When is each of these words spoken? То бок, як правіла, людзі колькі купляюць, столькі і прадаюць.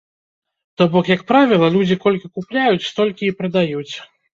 То 0.77 0.87
бок, 0.95 1.11
як 1.15 1.21
правіла, 1.33 1.71
людзі 1.77 2.01
колькі 2.09 2.35
купляюць, 2.41 2.87
столькі 2.91 3.23
і 3.33 3.39
прадаюць. 3.41 3.91